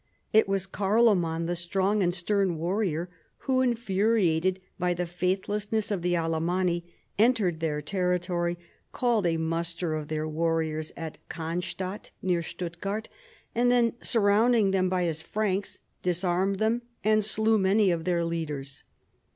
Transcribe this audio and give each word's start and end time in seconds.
It 0.33 0.49
was 0.49 0.65
Carloman 0.65 1.45
the 1.45 1.55
strong 1.55 2.01
and 2.01 2.11
stern 2.11 2.57
warrior, 2.57 3.07
who, 3.45 3.61
infuriated 3.61 4.59
by 4.79 4.95
the 4.95 5.05
faithless 5.05 5.71
ness 5.71 5.91
of 5.91 6.01
the 6.01 6.15
Alamanni, 6.17 6.85
entered 7.19 7.59
their 7.59 7.83
territory, 7.83 8.57
called 8.93 9.27
a 9.27 9.37
muster 9.37 9.93
of 9.93 10.07
their 10.07 10.27
warriors 10.27 10.91
at 10.97 11.19
Cannstadt 11.29 12.09
(near 12.23 12.41
Stutt 12.41 12.79
gart), 12.81 13.09
and 13.53 13.71
then 13.71 13.93
surrounding 14.01 14.71
them 14.71 14.89
by 14.89 15.03
his 15.03 15.21
Franks, 15.21 15.81
disarmed 16.01 16.57
them, 16.57 16.81
and 17.03 17.23
slew 17.23 17.59
many 17.59 17.91
of 17.91 18.03
their 18.05 18.23
leaders. 18.25 18.83